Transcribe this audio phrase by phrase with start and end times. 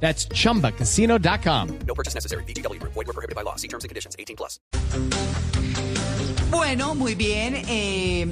[0.00, 1.68] That's chumbacasino.com.
[1.86, 2.44] No purchase necessary.
[2.44, 2.80] BGW.
[2.82, 3.56] Void were prohibited by law.
[3.56, 4.14] See terms and conditions.
[4.18, 4.60] 18 plus.
[6.50, 7.56] Bueno, muy bien.
[7.68, 8.26] eh,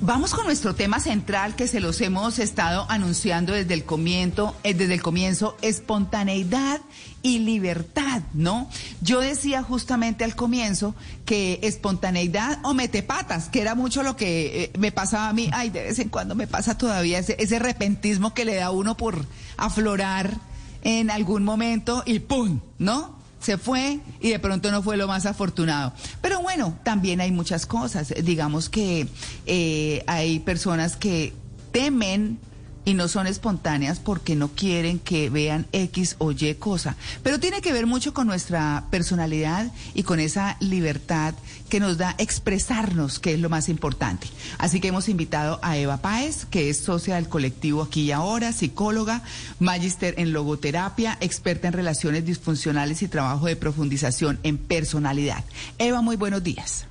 [0.00, 4.74] vamos con nuestro tema central que se los hemos estado anunciando desde el comienzo, eh,
[4.74, 6.80] desde el comienzo, espontaneidad
[7.22, 8.68] y libertad, ¿no?
[9.02, 14.70] Yo decía justamente al comienzo que espontaneidad o metepatas, que era mucho lo que eh,
[14.78, 18.34] me pasaba a mí, ay, de vez en cuando me pasa todavía ese, ese repentismo
[18.34, 19.24] que le da a uno por
[19.56, 20.34] aflorar
[20.82, 22.60] en algún momento y ¡pum!
[22.78, 23.18] ¿No?
[23.40, 25.92] Se fue y de pronto no fue lo más afortunado.
[26.20, 28.12] Pero bueno, también hay muchas cosas.
[28.22, 29.08] Digamos que
[29.46, 31.32] eh, hay personas que
[31.72, 32.38] temen
[32.84, 36.96] y no son espontáneas porque no quieren que vean X o Y cosa.
[37.22, 41.34] Pero tiene que ver mucho con nuestra personalidad y con esa libertad
[41.68, 44.26] que nos da expresarnos, que es lo más importante.
[44.58, 48.52] Así que hemos invitado a Eva Páez, que es socia del colectivo Aquí y Ahora,
[48.52, 49.22] psicóloga,
[49.58, 55.44] magíster en logoterapia, experta en relaciones disfuncionales y trabajo de profundización en personalidad.
[55.78, 56.89] Eva, muy buenos días.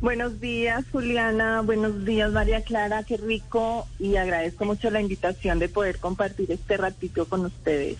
[0.00, 1.62] Buenos días, Juliana.
[1.62, 3.02] Buenos días, María Clara.
[3.04, 7.96] Qué rico y agradezco mucho la invitación de poder compartir este ratito con ustedes.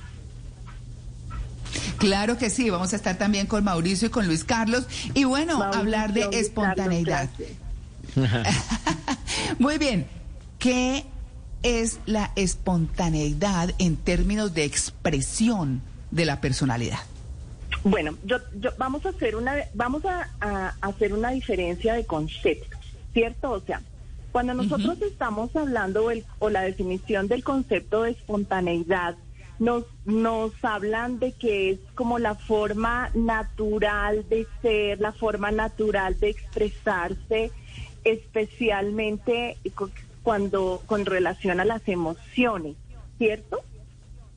[1.98, 4.87] Claro que sí, vamos a estar también con Mauricio y con Luis Carlos.
[5.15, 7.31] Y bueno, Mauricio, hablar de Luis espontaneidad.
[7.31, 7.65] Carlos.
[9.59, 10.06] Muy bien,
[10.59, 11.05] ¿qué
[11.62, 16.98] es la espontaneidad en términos de expresión de la personalidad?
[17.84, 22.78] Bueno, yo, yo- vamos a hacer una vamos a, a hacer una diferencia de conceptos,
[23.12, 23.50] ¿cierto?
[23.52, 23.82] O sea,
[24.32, 29.16] cuando nosotros estamos hablando el- o la definición del concepto de espontaneidad,
[29.59, 36.19] nos nos hablan de que es como la forma natural de ser, la forma natural
[36.19, 37.53] de expresarse,
[38.03, 39.91] especialmente cu-
[40.22, 42.76] cuando con relación a las emociones,
[43.19, 43.60] ¿cierto?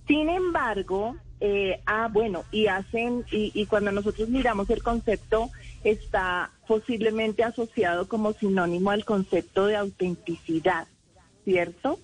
[0.07, 5.51] Sin embargo, eh, ah, bueno, y hacen, y, y cuando nosotros miramos el concepto,
[5.83, 10.87] está posiblemente asociado como sinónimo al concepto de autenticidad,
[11.45, 11.99] ¿cierto?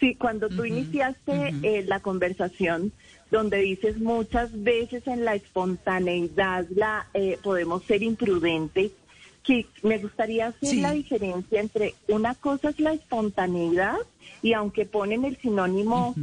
[0.00, 2.92] Sí, cuando tú iniciaste eh, la conversación,
[3.30, 8.92] donde dices muchas veces en la espontaneidad la eh, podemos ser imprudentes,
[9.42, 10.80] que me gustaría hacer Sí.
[10.80, 13.96] la diferencia entre una cosa es la espontaneidad
[14.42, 16.14] y aunque ponen el sinónimo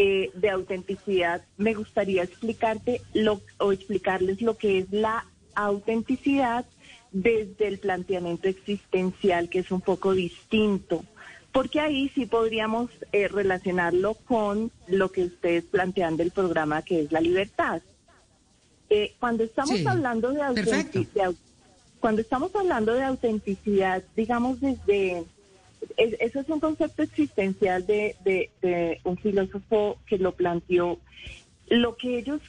[0.00, 6.64] eh, de autenticidad, me gustaría explicarte lo, o explicarles lo que es la autenticidad
[7.10, 11.04] desde el planteamiento existencial, que es un poco distinto,
[11.50, 17.10] porque ahí sí podríamos eh, relacionarlo con lo que ustedes plantean del programa, que es
[17.10, 17.82] la libertad.
[18.90, 21.32] Eh, cuando estamos Sí, hablando de autenticidad,
[21.98, 25.24] cuando estamos hablando de autenticidad, digamos desde
[25.96, 30.98] es- eso es un concepto existencial de, de- de un filósofo que lo planteó.
[31.68, 32.40] Lo que ellos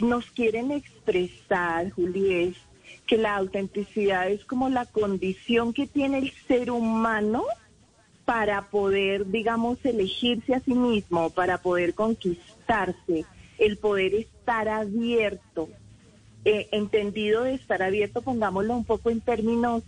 [0.00, 2.56] nos quieren expresar, Juli, es
[3.06, 7.44] que la autenticidad es como la condición que tiene el ser humano
[8.24, 13.24] para poder, digamos, elegirse a sí mismo, para poder conquistarse,
[13.58, 15.68] el poder estar abierto.
[16.44, 19.82] Eh, entendido de estar abierto, pongámoslo un poco en términos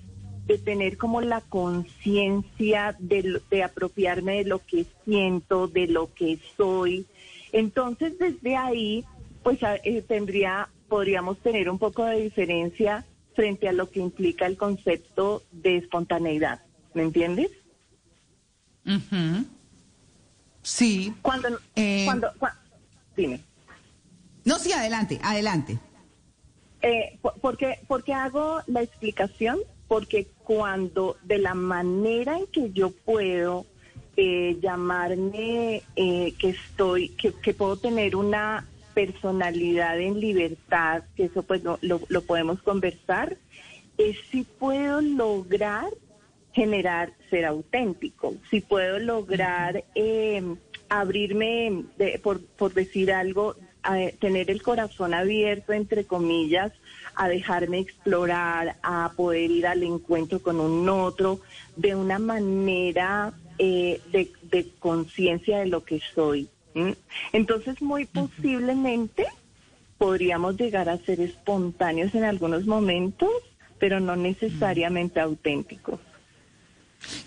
[0.46, 6.38] de tener como la conciencia de, de apropiarme de lo que siento, de lo que
[6.56, 7.06] soy.
[7.52, 9.04] Entonces, desde ahí,
[9.42, 13.04] pues eh, tendría, podríamos tener un poco de diferencia
[13.34, 16.60] frente a lo que implica el concepto de espontaneidad.
[16.94, 17.50] ¿Me entiendes?
[18.86, 19.44] Ujú.
[20.62, 21.14] Sí.
[21.22, 22.54] Cuando, Eh, cuando, cua-
[23.16, 23.40] dime.
[24.44, 25.78] No, sí, adelante, adelante.
[26.82, 29.58] Eh, por- porque, porque hago la explicación,
[29.92, 33.66] porque cuando de la manera en que yo puedo
[34.16, 41.42] eh, llamarme eh, que estoy, que, que puedo tener una personalidad en libertad, que eso
[41.42, 43.36] pues lo, lo, lo podemos conversar,
[43.98, 45.90] es si puedo lograr
[46.54, 50.42] generar ser auténtico, si puedo lograr eh,
[50.88, 56.72] abrirme, de- por, por decir algo, a tener el corazón abierto, entre comillas,
[57.14, 61.40] a dejarme explorar, a poder ir al encuentro con un otro
[61.76, 66.48] de una manera eh, de, de conciencia de lo que soy.
[67.32, 69.26] Entonces, muy posiblemente
[69.98, 73.30] podríamos llegar a ser espontáneos en algunos momentos,
[73.78, 76.00] pero no necesariamente auténticos.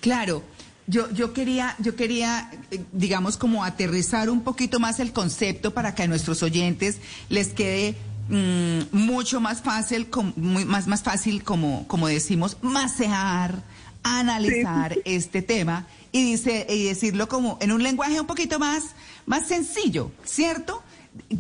[0.02, 0.42] Claro.
[0.88, 5.96] Yo, yo quería, yo quería, eh, digamos, como aterrizar un poquito más el concepto para
[5.96, 7.00] que a nuestros oyentes
[7.30, 7.96] les quede
[8.30, 13.64] mm, mucho más fácil, com- muy, más, más fácil, como, como decimos, masear,
[14.04, 18.84] analizar este tema y dice, y decirlo como en un lenguaje un poquito más,
[19.26, 20.84] más sencillo, ¿cierto?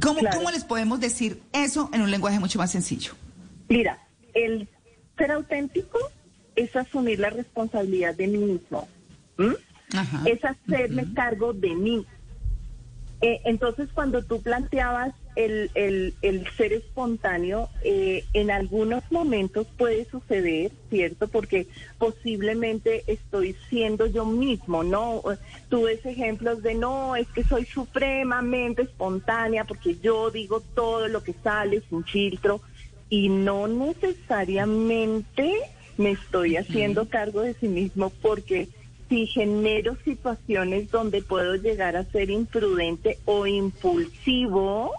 [0.02, 0.38] ¿Cómo, Claro.
[0.38, 3.14] ¿Cómo les podemos decir eso en un lenguaje mucho más sencillo?
[3.70, 4.00] Mira,
[4.34, 4.68] el
[5.18, 6.00] ser auténtico
[6.56, 8.88] es asumir la responsabilidad de mí mismo.
[9.38, 9.56] ¿M?
[9.96, 10.24] Ajá.
[10.26, 12.06] Es hacerme cargo de mí.
[13.22, 20.06] Eh, entonces, cuando tú planteabas el, el- el ser espontáneo, eh, en algunos momentos puede
[20.06, 21.28] suceder, ¿cierto?
[21.28, 21.68] Porque
[21.98, 25.24] posiblemente estoy siendo yo mismo, ¿no?
[25.70, 31.24] Tú ves ejemplos de, no, es que soy supremamente espontánea porque yo digo todo lo
[31.24, 32.62] que sale sin filtro
[33.10, 35.54] y no necesariamente
[35.98, 38.68] me estoy haciendo cargo de sí mismo porque
[39.10, 44.92] si genero situaciones donde puedo llegar a ser imprudente o impulsivo,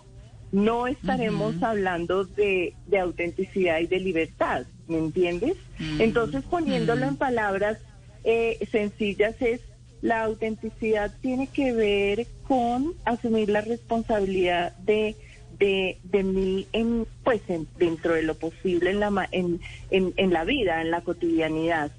[0.53, 5.57] no estaremos hablando de, de autenticidad y de libertad, ¿me entiendes?
[5.99, 7.79] Entonces, poniéndolo en palabras
[8.25, 9.61] eh, sencillas, es
[10.03, 15.17] la autenticidad tiene que ver con asumir la responsabilidad de
[15.59, 19.61] de, de mí en pues en- dentro de lo posible en la en,
[19.91, 21.93] en la vida en la cotidianidad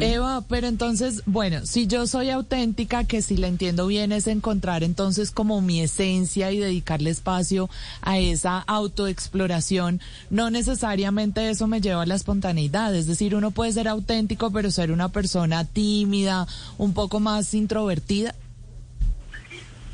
[0.00, 4.82] Eva, pero entonces, bueno, si yo soy auténtica, que si la entiendo bien es encontrar
[4.82, 7.68] entonces como mi esencia y dedicarle espacio
[8.02, 13.72] a esa autoexploración, no necesariamente eso me lleva a la espontaneidad, es decir, uno puede
[13.72, 16.46] ser auténtico pero ser una persona tímida,
[16.78, 18.34] un poco más introvertida.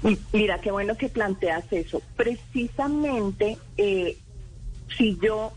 [0.04, 2.00] M- Mira, qué bueno que planteas eso.
[2.16, 4.16] Precisamente, eh,
[4.96, 5.52] si yo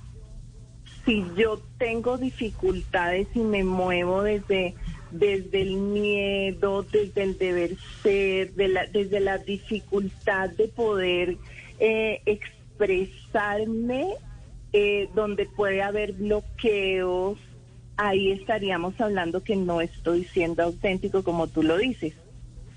[1.10, 4.76] si yo tengo dificultades y me muevo desde
[5.10, 7.72] desde el miedo, desde el deber
[8.04, 11.38] ser, desde la dificultad de poder
[11.80, 14.10] eh, expresarme,
[14.72, 17.40] eh, donde puede haber bloqueos,
[17.98, 22.14] ahí estaríamos hablando que no estoy siendo auténtico como tú lo dices.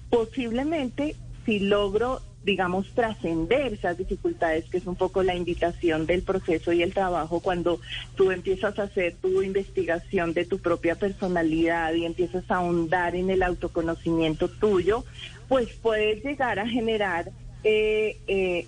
[0.08, 6.72] Posiblemente si logro, digamos, trascender esas dificultades, que es un poco la invitación del proceso
[6.72, 7.80] y el trabajo, cuando
[8.16, 13.30] tú empiezas a hacer tu investigación de tu propia personalidad y empiezas a ahondar en
[13.30, 15.04] el autoconocimiento tuyo,
[15.48, 17.30] pues puedes llegar a generar
[17.64, 18.66] eh, eh,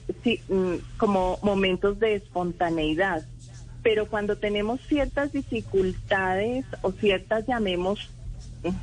[0.49, 3.27] mm, como momentos de espontaneidad.
[3.83, 8.09] Pero cuando tenemos ciertas dificultades o ciertas, llamemos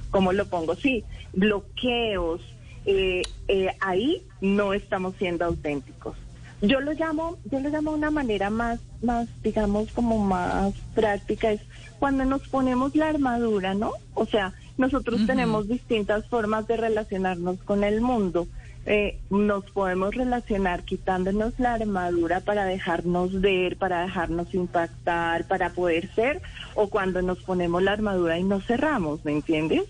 [0.09, 0.75] ¿cómo lo pongo?
[0.75, 1.03] Sí,
[1.33, 2.41] bloqueos,
[2.85, 6.15] eh, eh, ahí no estamos siendo auténticos.
[6.61, 11.51] Yo lo llamo, yo lo llamo de una manera más, más, digamos, como más práctica,
[11.51, 11.61] es
[11.97, 13.93] cuando nos ponemos la armadura, ¿no?
[14.13, 18.47] O sea, nosotros tenemos distintas formas de relacionarnos con el mundo.
[18.85, 26.11] Eh, nos podemos relacionar quitándonos la armadura para dejarnos ver, para dejarnos impactar, para poder
[26.13, 26.41] ser,
[26.73, 29.83] o cuando nos ponemos la armadura y nos cerramos, ¿me entiendes?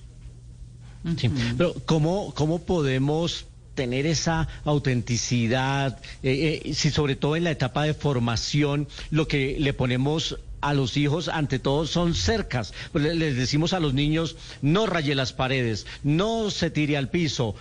[1.17, 3.45] Sí, pero ¿cómo, cómo podemos
[3.75, 9.55] tener esa autenticidad, eh, eh, si sobre todo en la etapa de formación lo que
[9.59, 12.73] le ponemos a los hijos ante todo son cercas.
[12.93, 17.55] Le- les decimos a los niños, no raye las paredes, no se tire al piso.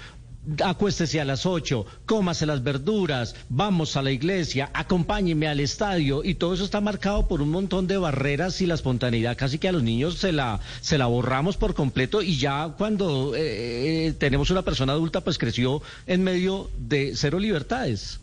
[0.64, 6.34] Acuéstese a las ocho, cómase las verduras, vamos a la iglesia, acompáñeme al estadio y
[6.34, 9.72] todo eso está marcado por un montón de barreras y la espontaneidad casi que a
[9.72, 14.50] los niños se la se la borramos por completo y ya cuando eh, eh, tenemos
[14.50, 18.18] una persona adulta pues creció en medio de cero libertades.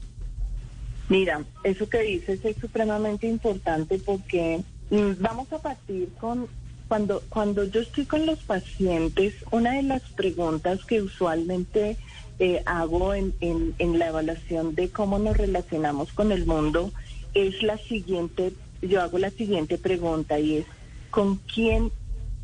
[1.09, 6.47] Mira, eso que dices es supremamente importante porque mm, vamos a partir con
[6.87, 11.97] cuando cuando yo estoy con los pacientes, una de las preguntas que usualmente
[12.39, 16.91] eh, hago en, en, en la evaluación de cómo nos relacionamos con el mundo
[17.33, 20.65] es la siguiente, yo hago la siguiente pregunta y es,
[21.09, 21.91] ¿con quién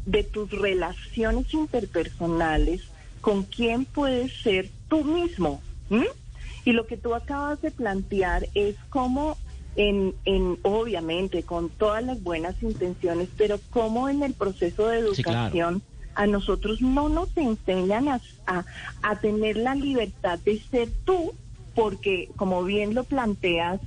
[0.05, 2.81] de tus relaciones interpersonales,
[3.21, 5.62] con quién puedes ser tú mismo?
[5.89, 6.03] ¿Mm?
[6.65, 9.38] Y lo que tú acabas de plantear es cómo,
[9.75, 15.23] en, en, obviamente, con todas las buenas intenciones, pero cómo en el proceso de Sí,
[15.23, 15.81] claro.
[16.15, 18.65] A nosotros no nos enseñan a, a,
[19.01, 21.34] a tener la libertad de ser tú,
[21.75, 23.79] porque como bien lo planteas,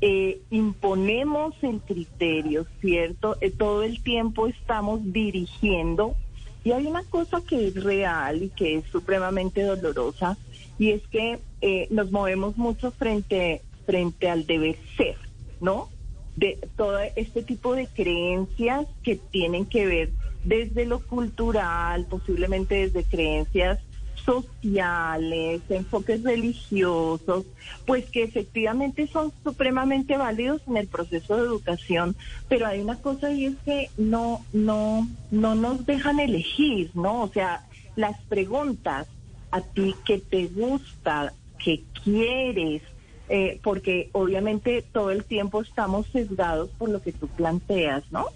[0.00, 3.36] eh, imponemos el criterio, ¿cierto?
[3.40, 6.16] Eh, todo el tiempo estamos dirigiendo.
[6.64, 10.36] Y hay una cosa que es real y que es supremamente dolorosa,
[10.78, 15.16] y es que eh, nos movemos mucho frente frente al deber ser,
[15.60, 15.88] ¿no?
[16.34, 20.10] De todo este tipo de creencias que tienen que ver
[20.46, 23.78] desde lo cultural, posiblemente desde creencias
[24.24, 27.44] sociales, enfoques religiosos,
[27.86, 32.16] pues que efectivamente son supremamente válidos en el proceso de educación,
[32.48, 37.22] pero hay una cosa y es que no no no nos dejan elegir, ¿no?
[37.22, 39.06] O sea, las preguntas
[39.52, 42.82] a ti que te gusta, que quieres,
[43.28, 48.26] eh, porque obviamente todo el tiempo estamos sesgados por lo que tú planteas, ¿no?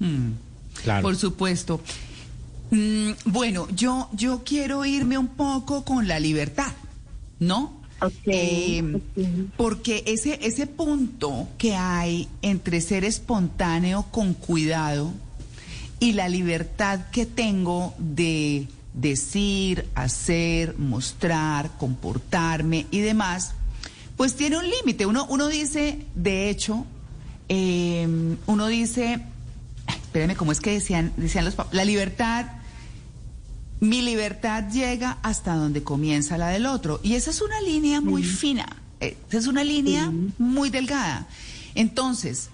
[0.00, 0.30] Mm,
[0.82, 1.02] Claro.
[1.02, 1.80] Por supuesto.
[2.70, 6.72] Mm, bueno, yo, yo quiero irme un poco con la libertad,
[7.38, 7.80] ¿no?
[8.00, 9.24] Ok, Eh, ok.
[9.56, 15.12] porque ese, ese punto que hay entre ser espontáneo con cuidado
[15.98, 23.52] y la libertad que tengo de decir, hacer, mostrar, comportarme y demás,
[24.16, 25.04] pues tiene un límite.
[25.04, 26.86] Uno, uno dice, de hecho,
[27.50, 28.08] eh,
[28.46, 29.20] uno dice,
[30.10, 31.72] espérame, ¿cómo es que decían, decían los papás?
[31.72, 32.46] La libertad
[33.80, 37.00] mi libertad llega hasta donde comienza la del otro.
[37.02, 41.26] Y esa es una línea muy fina, eh, esa es una línea muy delgada.
[41.74, 42.50] Entonces,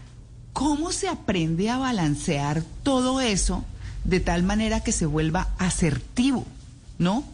[0.52, 3.64] ¿cómo se aprende a balancear todo eso
[4.04, 6.46] de tal manera que se vuelva asertivo?
[6.98, 7.24] ¿No?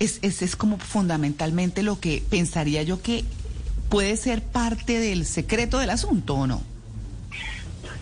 [0.00, 3.24] Es, es, es como fundamentalmente lo que pensaría yo que
[3.88, 6.60] puede ser parte del secreto del asunto, ¿o no?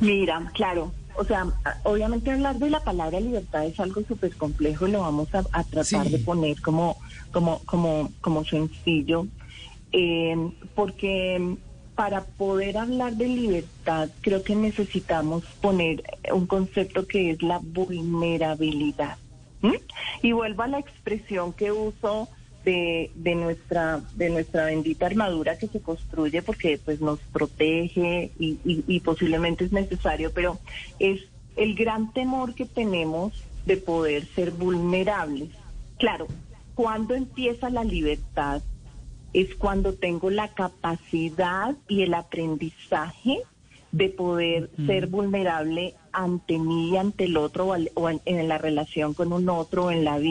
[0.00, 1.46] Mira, claro, o sea,
[1.84, 5.64] obviamente hablar de la palabra libertad es algo súper complejo y lo vamos a, a
[5.64, 6.10] tratar Sí.
[6.12, 6.96] de poner como,
[7.32, 9.26] como, como, como sencillo,
[9.92, 10.36] eh,
[10.74, 11.56] porque
[11.94, 19.18] para poder hablar de libertad creo que necesitamos poner un concepto que es la vulnerabilidad.
[20.22, 22.28] Y vuelvo a la expresión que uso
[22.66, 28.58] de, de nuestra de nuestra bendita armadura que se construye porque pues nos protege y,
[28.64, 30.58] y- y posiblemente es necesario, pero
[30.98, 31.20] es
[31.56, 33.32] el gran temor que tenemos
[33.64, 35.48] de poder ser vulnerables.
[35.98, 36.28] Claro,
[36.74, 38.62] cuando empieza la libertad
[39.32, 43.42] es cuando tengo la capacidad y el aprendizaje
[43.92, 48.58] de poder ser vulnerable ante mí ante el otro o, al- o en, en la
[48.58, 50.30] relación con un otro en la vida.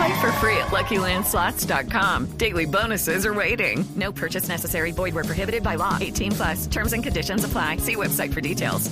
[0.00, 2.38] Play for free at LuckyLandSlots.com.
[2.38, 3.84] Daily bonuses are waiting.
[3.96, 4.92] No purchase necessary.
[4.92, 5.98] Void where prohibited by law.
[6.00, 6.66] 18 plus.
[6.68, 7.76] Terms and conditions apply.
[7.76, 8.90] See website for details.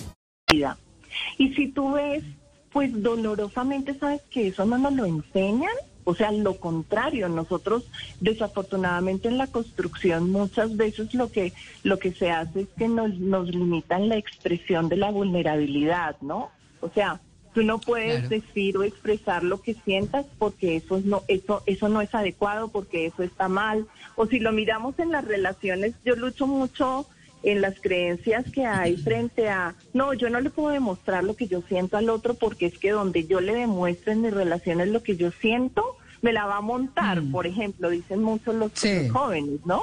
[1.38, 2.24] Y si tú ves,
[2.72, 5.72] pues dolorosamente sabes que eso no nos lo enseñan.
[6.04, 7.84] O sea, lo contrario, nosotros
[8.20, 13.14] desafortunadamente en la construcción muchas veces lo que lo que se hace es que nos,
[13.18, 16.50] nos limitan la expresión de la vulnerabilidad, ¿no?
[16.80, 17.20] O sea,
[17.58, 18.28] tú no puedes Claro.
[18.28, 23.06] decir o expresar lo que sientas porque eso no eso eso no es adecuado, porque
[23.06, 23.84] eso está mal.
[24.14, 27.06] O si lo miramos en las relaciones, yo lucho mucho
[27.42, 31.48] en las creencias que hay frente a, no, yo no le puedo demostrar lo que
[31.48, 35.02] yo siento al otro porque es que donde yo le demuestre en mis relaciones lo
[35.02, 35.84] que yo siento,
[36.22, 39.08] me la va a montar, por ejemplo, dicen muchos los, Sí.
[39.08, 39.82] jóvenes, ¿no?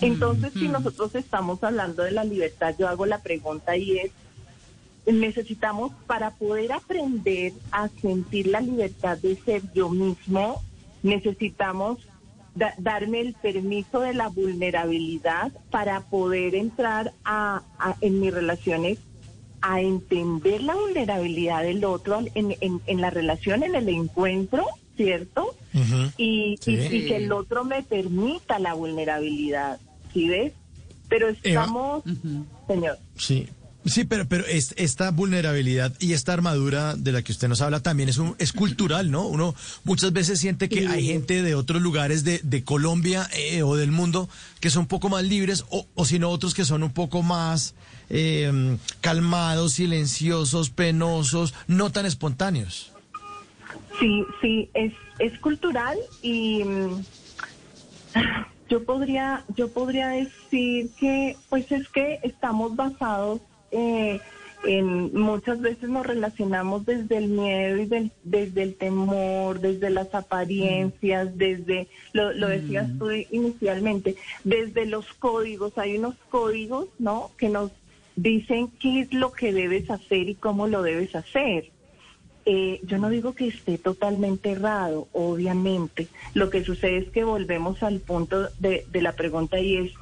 [0.00, 4.10] Entonces, si nosotros estamos hablando de la libertad, yo hago la pregunta y es,
[5.06, 10.62] necesitamos para poder aprender a sentir la libertad de ser yo mismo,
[11.02, 11.98] necesitamos
[12.54, 18.98] da- darme el permiso de la vulnerabilidad para poder entrar a, a- en mis relaciones
[19.60, 24.64] a entender la vulnerabilidad del otro en, en- en la relación, en el encuentro,
[24.96, 25.54] ¿cierto?
[26.16, 29.78] y, y- y que el otro me permita la vulnerabilidad,
[30.12, 30.52] ¿sí ves?
[31.08, 32.04] Pero estamos,
[32.68, 32.98] señor.
[33.16, 33.46] Sí.
[33.86, 37.80] Sí, pero, pero es- esta vulnerabilidad y esta armadura de la que usted nos habla
[37.80, 39.26] también es, un, es cultural, ¿no?
[39.26, 43.76] Uno muchas veces siente que hay gente de otros lugares de, de Colombia eh, o
[43.76, 44.28] del mundo
[44.60, 47.22] que son un poco más libres o, o si no otros que son un poco
[47.22, 47.74] más
[48.08, 52.90] eh, calmados, silenciosos, penosos, no tan espontáneos.
[54.00, 57.02] Sí, sí, es, es cultural y mm,
[58.70, 63.40] yo podría, yo podría decir que, pues es que estamos basados
[63.74, 64.20] eh,
[64.66, 70.14] en, muchas veces nos relacionamos desde el miedo y del- desde el temor, desde las
[70.14, 77.30] apariencias, desde, lo, lo decías tú inicialmente, desde los códigos, hay unos códigos, ¿no?
[77.36, 77.72] Que nos
[78.16, 81.70] dicen qué es lo que debes hacer y cómo lo debes hacer.
[82.46, 86.08] eh, yo no digo que esté totalmente errado, obviamente.
[86.34, 89.92] Lo que sucede es que volvemos al punto de, de la pregunta y es,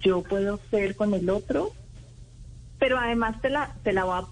[0.00, 1.70] ¿yo puedo ser con el otro?
[2.82, 4.24] Pero además te la, te la voy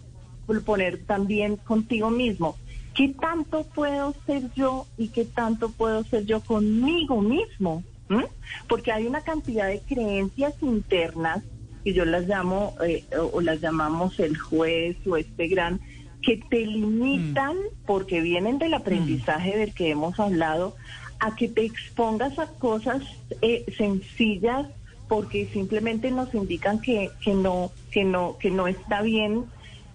[0.58, 2.56] a poner también contigo mismo.
[2.96, 7.84] ¿Qué tanto puedo ser yo y qué tanto puedo ser yo conmigo mismo?
[8.08, 8.24] ¿Mm?
[8.68, 11.44] Porque hay una cantidad de creencias internas,
[11.84, 15.80] que yo las llamo, eh, o, las llamamos el juez o este gran,
[16.20, 17.54] que te limitan,
[17.86, 20.74] porque vienen del aprendizaje del que hemos hablado,
[21.20, 23.04] a que te expongas a cosas
[23.42, 24.66] eh, sencillas
[25.10, 29.44] porque simplemente nos indican que, que no que no que no está bien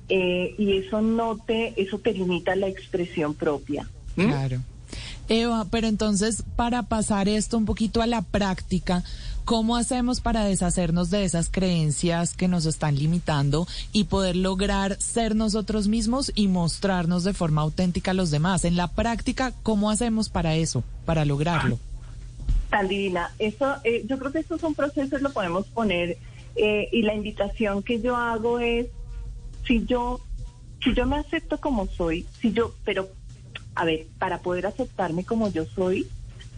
[0.10, 4.28] eh, y eso no te eso te limita la expresión propia ¿Mm?
[4.28, 4.62] Claro.
[5.30, 9.06] Eva, pero entonces para pasar esto un poquito a la práctica,
[9.46, 15.34] ¿cómo hacemos para deshacernos de esas creencias que nos están limitando y poder lograr ser
[15.34, 18.66] nosotros mismos y mostrarnos de forma auténtica a los demás?
[18.66, 21.80] En la práctica, ¿cómo hacemos para eso, para lograrlo?
[22.76, 23.32] Tan divina.
[23.40, 26.18] Eso eh, yo creo que estos son procesos lo podemos poner
[26.58, 28.88] eh, y la invitación que yo hago es
[29.66, 30.20] si yo
[30.84, 33.08] si yo me acepto como soy si yo pero
[33.76, 36.06] a ver para poder aceptarme como yo soy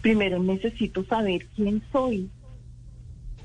[0.02, 2.28] primero necesito saber quién soy.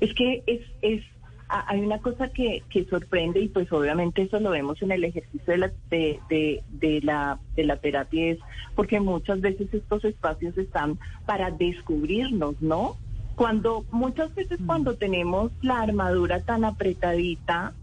[0.00, 1.04] Es que es, es
[1.48, 5.52] hay una cosa que, que sorprende y pues obviamente eso lo vemos en el ejercicio
[5.52, 8.38] de la, de, de, de la, de la terapia es
[8.74, 12.96] porque muchas veces estos espacios están para descubrirnos, ¿no?
[13.36, 17.74] Cuando muchas veces cuando tenemos la armadura tan apretadita,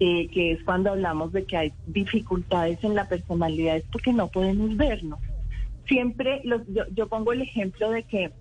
[0.00, 4.28] eh, que es cuando hablamos de que hay dificultades en la personalidad, es porque no
[4.28, 5.20] podemos vernos
[5.86, 8.32] siempre los- yo, yo pongo el ejemplo de que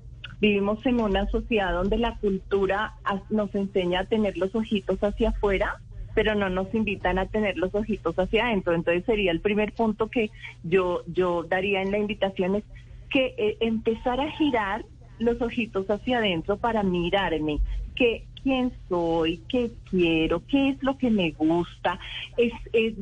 [0.44, 2.96] vivimos en una sociedad donde la cultura
[3.30, 5.80] nos enseña a tener los ojitos hacia afuera,
[6.16, 8.74] pero no nos invitan a tener los ojitos hacia adentro.
[8.74, 10.32] Entonces sería el primer punto que
[10.64, 12.66] yo, yo daría en la invitación es
[13.10, 14.84] que eh, empezar a girar
[15.18, 17.60] los ojitos hacia adentro para mirarme,
[17.96, 21.98] que quién soy, qué quiero, qué es lo que me gusta,
[22.36, 22.96] es, es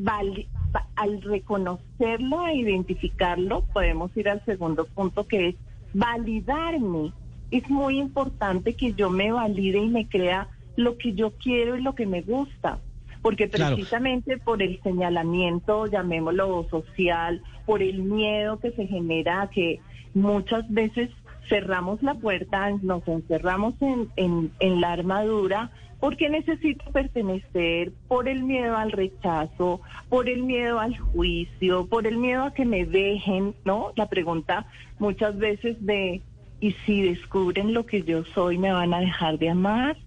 [0.96, 5.56] al reconocerlo e identificarlo, podemos ir al segundo punto que es
[5.92, 7.14] validarme.
[7.52, 11.82] Es muy importante que yo me valide y me crea lo que yo quiero y
[11.82, 12.80] lo que me gusta.
[13.22, 13.76] Porque Claro.
[13.76, 19.80] precisamente por el señalamiento, llamémoslo social, por el miedo que se genera, que
[20.14, 21.10] muchas veces
[21.48, 28.42] cerramos la puerta, nos encerramos en, en, en la armadura porque necesito pertenecer, por el
[28.42, 33.54] miedo al rechazo, por el miedo al juicio, por el miedo a que me dejen,
[33.66, 33.92] ¿no?
[33.96, 34.66] La pregunta
[34.98, 36.22] muchas veces de,
[36.62, 39.98] ¿y si descubren lo que yo soy, me van a dejar de amar?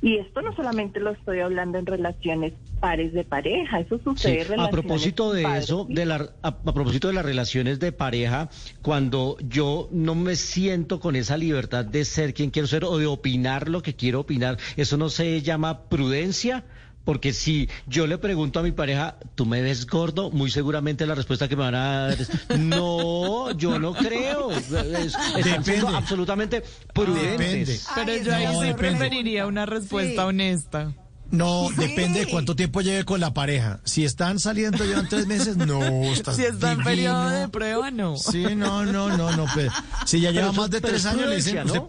[0.00, 4.54] Y esto no solamente lo estoy hablando en relaciones pares de pareja, eso Sí, sucede
[4.54, 7.92] en a propósito de padres eso, de la, a, a propósito de las relaciones de
[7.92, 8.50] pareja,
[8.82, 13.06] cuando yo no me siento con esa libertad de ser quien quiero ser o de
[13.06, 16.64] opinar lo que quiero opinar, ¿eso no se llama prudencia?
[17.04, 20.30] Porque si yo le pregunto a mi pareja, ¿tú me ves gordo?
[20.30, 24.50] Muy seguramente la respuesta que me van a dar es, no, yo no creo.
[24.52, 25.96] Es- están siendo Depende.
[25.96, 26.62] absolutamente
[26.94, 27.86] prudentes.
[27.94, 28.74] Pero Ay, yo ahí no, sí depende.
[28.98, 30.28] preferiría una respuesta Sí.
[30.28, 30.92] honesta.
[31.30, 31.74] No, Sí.
[31.88, 33.80] depende de cuánto tiempo lleve con la pareja.
[33.84, 38.16] Si están saliendo llevan tres meses, no, estás Si está en periodo de prueba, no.
[38.18, 39.46] Sí, no, no, no, no.
[39.54, 39.72] Pero,
[40.04, 41.56] si ya lleva más de pero tres es años, le dicen.
[41.66, 41.72] ¿no?
[41.72, 41.80] usted-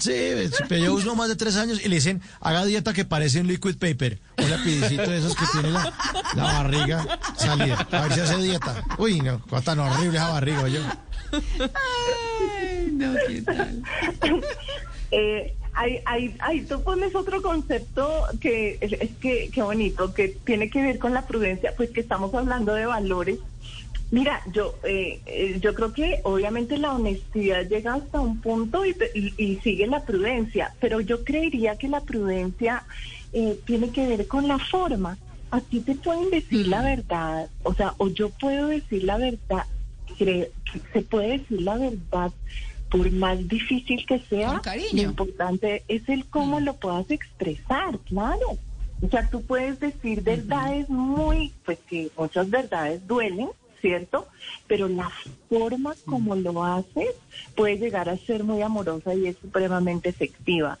[0.00, 0.32] sí,
[0.68, 3.46] pero yo uso más de tres años y le dicen, haga dieta que parece un
[3.46, 4.18] liquid paper.
[4.38, 5.92] Un lapidicito de esos que tiene la,
[6.34, 7.86] la barriga salida.
[7.90, 8.84] A ver si hace dieta.
[8.98, 10.80] Uy, no, cuánta tan horrible esa barriga, yo.
[11.32, 13.82] Ay, no, ¿qué tal?
[15.12, 15.54] Eh,
[16.68, 21.14] tú pones otro concepto que es, es que, qué bonito, que tiene que ver con
[21.14, 23.38] la prudencia, pues que estamos hablando de valores.
[24.12, 28.96] Mira, yo, eh, eh, yo creo que obviamente la honestidad llega hasta un punto y,
[29.14, 32.82] y- y sigue la prudencia, pero yo creería que la prudencia
[33.32, 35.16] eh, tiene que ver con la forma.
[35.52, 39.64] A ti te pueden decir la verdad, o sea, o yo puedo decir la verdad,
[40.18, 40.48] cre-
[40.92, 42.32] se puede decir la verdad
[42.90, 44.60] por más difícil que sea,
[44.96, 48.58] lo importante es el cómo lo puedas expresar, claro.
[49.02, 53.48] O sea, tú puedes decir verdades muy, pues que muchas verdades duelen,
[53.80, 54.28] ¿cierto?
[54.66, 55.10] Pero la
[55.48, 57.14] forma como lo haces
[57.54, 60.78] puede llegar a ser muy amorosa y es supremamente efectiva.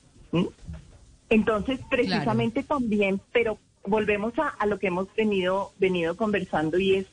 [1.28, 7.06] Entonces, precisamente también, pero volvemos a, a lo que hemos venido, venido conversando y es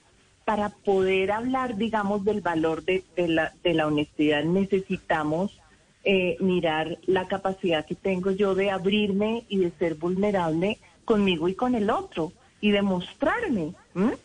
[0.47, 5.60] para poder hablar, digamos, del valor de, de la, de la honestidad, necesitamos
[6.06, 11.54] eh, mirar la capacidad que tengo yo de abrirme y de ser vulnerable conmigo y
[11.54, 13.73] con el otro y de mostrarme.
[13.93, 14.15] ¿m?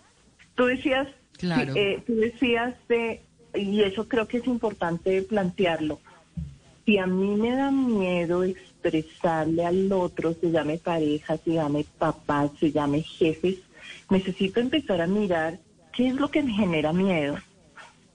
[0.54, 1.08] Tú decías,
[1.42, 1.74] Claro.
[1.74, 3.20] Eh, tú decías de,
[3.52, 5.98] y eso creo que es importante plantearlo,
[6.86, 12.48] si a mí me da miedo expresarle al otro, se llame pareja, se llame papá,
[12.60, 13.56] se llame jefes,
[14.08, 15.58] necesito empezar a mirar
[15.92, 17.36] qué es lo que me genera miedo.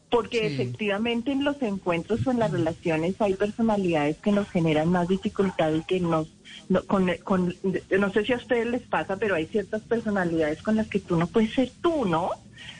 [0.09, 5.09] Porque efectivamente en los encuentros o en las relaciones hay personalidades que nos generan más
[5.09, 6.29] dificultad y que nos,
[6.69, 7.53] no, con, con,
[7.99, 11.17] no sé si a ustedes les pasa, pero hay ciertas personalidades con las que tú
[11.17, 12.31] no puedes ser tú, ¿no?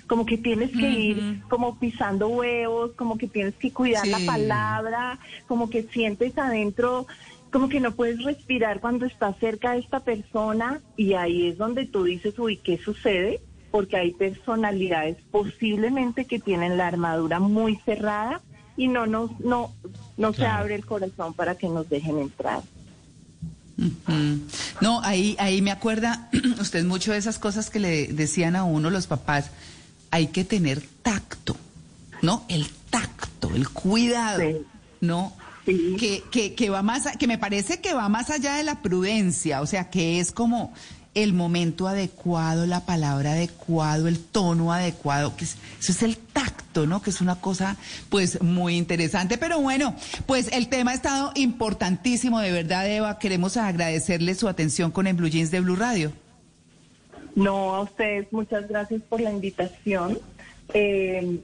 [0.08, 5.20] Como que tienes que ir como pisando huevos, como que tienes que cuidar la palabra,
[5.48, 7.08] como que sientes adentro,
[7.52, 11.86] como que no puedes respirar cuando estás cerca de esta persona y ahí es donde
[11.86, 13.42] tú dices, uy, ¿qué sucede?
[13.72, 18.42] Porque hay personalidades posiblemente que tienen la armadura muy cerrada
[18.76, 19.74] y no nos, no,
[20.18, 22.62] no se abre el corazón para que nos dejen entrar.
[24.82, 28.90] No, ahí, ahí me acuerda usted mucho de esas cosas que le decían a uno
[28.90, 29.52] los papás.
[30.12, 31.56] Hay que tener tacto,
[32.22, 32.44] ¿no?
[32.48, 34.56] El tacto, el cuidado, Sí.
[35.02, 35.34] ¿no?
[35.66, 35.96] Sí.
[36.00, 39.62] Que, que, que va más, que me parece que va más allá de la prudencia,
[39.62, 40.74] o sea, que es como
[41.24, 46.86] el momento adecuado, la palabra adecuado, el tono adecuado, que es- eso es el tacto,
[46.88, 47.02] ¿no?
[47.02, 47.76] Que es una cosa,
[48.10, 49.38] pues, muy interesante.
[49.38, 53.20] Pero bueno, pues el tema ha estado importantísimo, de verdad, Eva.
[53.20, 56.12] Queremos agradecerle su atención con el Blue Jeans de Blue Radio.
[57.36, 60.20] No, a ustedes muchas gracias por la invitación.
[60.74, 61.40] Eh,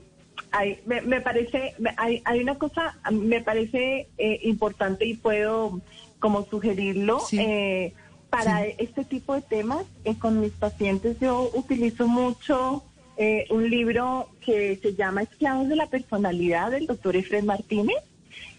[0.51, 5.81] hay- me, me parece, hay, hay una cosa, me parece eh, importante y puedo
[6.19, 7.19] como sugerirlo.
[7.19, 7.38] Sí.
[7.39, 7.93] eh,
[8.33, 12.83] para este tipo de temas, eh, con mis pacientes yo utilizo mucho
[13.15, 17.97] eh, un libro que se llama Esclavos de la Personalidad del doctor Efred Martínez.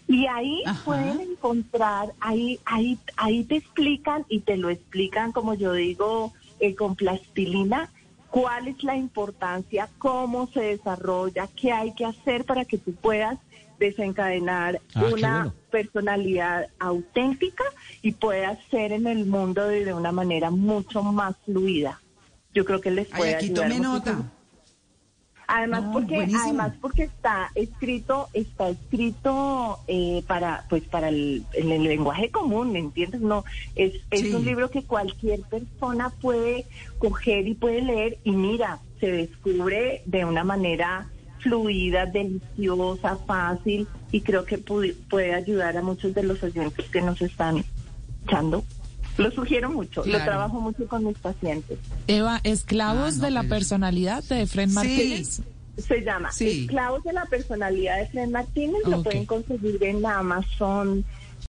[0.07, 0.81] Y ahí Ajá.
[0.85, 6.73] pueden encontrar, ahí, ahí, ahí te explican y te lo explican, como yo digo, eh,
[6.73, 7.91] con plastilina,
[8.35, 13.39] cuál es la importancia, cómo se desarrolla, qué hay que hacer para que tú puedas
[13.79, 15.09] desencadenar Ah, una
[15.43, 15.53] bueno.
[15.71, 17.63] personalidad auténtica
[18.01, 22.01] y puedas ser en el mundo de, de una manera mucho más fluida.
[22.53, 24.15] Yo creo que les Ay, puede aquí ayudar tome muchísimo.
[24.17, 24.31] nota.
[25.47, 26.43] Además porque buenísimo.
[26.43, 32.71] además porque está escrito está escrito eh, para pues para el, en el lenguaje común,
[32.71, 33.21] ¿me entiendes?
[33.21, 34.33] No es es Sí.
[34.33, 36.65] un libro que cualquier persona puede
[36.97, 41.07] coger y puede leer y mira se descubre de una manera
[41.39, 47.01] fluida, deliciosa, fácil y creo que pudi- puede ayudar a muchos de los oyentes que
[47.01, 47.63] nos están
[48.25, 48.63] echando.
[49.17, 50.25] Lo sugiero mucho, lo Claro.
[50.25, 51.77] trabajo mucho con mis pacientes.
[52.07, 55.41] Eva, esclavos Ah, no, de la pero- personalidad de Efren Martínez.
[55.77, 56.61] Se llama Sí.
[56.61, 58.81] Esclavos de la Personalidad de Fred Martínez.
[58.85, 59.03] Lo Ok.
[59.03, 61.03] pueden conseguir en Amazon.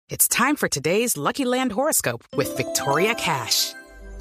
[0.10, 3.73] It's time for today's Lucky Land horoscope with Victoria Cash.